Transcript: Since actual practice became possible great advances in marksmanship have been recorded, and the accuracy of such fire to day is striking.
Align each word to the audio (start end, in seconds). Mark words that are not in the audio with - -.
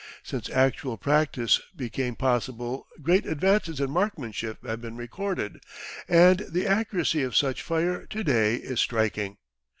Since 0.23 0.49
actual 0.49 0.97
practice 0.97 1.61
became 1.75 2.15
possible 2.15 2.87
great 3.03 3.23
advances 3.27 3.79
in 3.79 3.91
marksmanship 3.91 4.65
have 4.65 4.81
been 4.81 4.97
recorded, 4.97 5.61
and 6.07 6.39
the 6.39 6.65
accuracy 6.65 7.21
of 7.21 7.35
such 7.35 7.61
fire 7.61 8.07
to 8.07 8.23
day 8.23 8.55
is 8.55 8.79
striking. 8.79 9.37